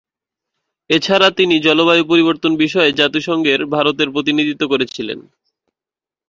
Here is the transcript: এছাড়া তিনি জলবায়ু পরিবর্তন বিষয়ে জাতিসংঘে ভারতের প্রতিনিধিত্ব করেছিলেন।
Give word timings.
এছাড়া 0.89 1.27
তিনি 1.37 1.55
জলবায়ু 1.59 2.03
পরিবর্তন 2.05 2.51
বিষয়ে 2.63 2.91
জাতিসংঘে 2.99 3.53
ভারতের 3.75 4.07
প্রতিনিধিত্ব 4.15 4.63
করেছিলেন। 4.67 5.19